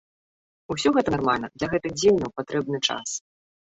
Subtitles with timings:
[0.75, 3.09] Усё гэта нармальна, для гэтых дзеянняў патрэбны час.